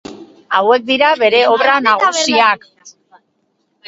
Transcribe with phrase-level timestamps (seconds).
[0.59, 2.65] Hauek dira bere obra nagusiak.